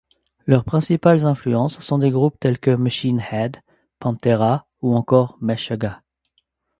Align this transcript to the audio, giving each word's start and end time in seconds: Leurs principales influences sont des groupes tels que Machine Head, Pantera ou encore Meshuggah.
Leurs 0.47 0.63
principales 0.65 1.27
influences 1.27 1.79
sont 1.79 1.99
des 1.99 2.09
groupes 2.09 2.39
tels 2.39 2.57
que 2.57 2.71
Machine 2.71 3.21
Head, 3.31 3.57
Pantera 3.99 4.65
ou 4.81 4.95
encore 4.95 5.37
Meshuggah. 5.41 6.01